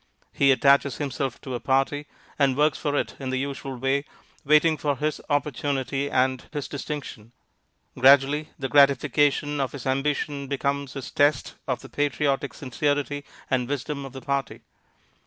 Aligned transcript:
He 0.33 0.51
attaches 0.51 0.97
himself 0.97 1.39
to 1.41 1.53
a 1.53 1.59
party, 1.59 2.07
and 2.39 2.57
works 2.57 2.79
for 2.79 2.95
it 2.97 3.15
in 3.19 3.29
the 3.29 3.37
usual 3.37 3.75
way, 3.77 4.05
waiting 4.43 4.75
for 4.75 4.97
his 4.97 5.21
opportunity 5.29 6.09
and 6.09 6.43
his 6.51 6.67
distinction. 6.67 7.33
Gradually 7.95 8.49
the 8.57 8.67
gratification 8.67 9.59
of 9.61 9.73
his 9.73 9.85
ambition 9.85 10.47
becomes 10.47 10.93
his 10.93 11.11
test 11.11 11.53
of 11.67 11.81
the 11.81 11.89
patriotic 11.89 12.55
sincerity 12.55 13.23
and 13.47 13.69
wisdom 13.69 14.03
of 14.03 14.15
his 14.15 14.23
party. 14.23 14.61